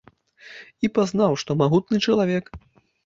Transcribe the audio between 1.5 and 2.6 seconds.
магутны чалавек.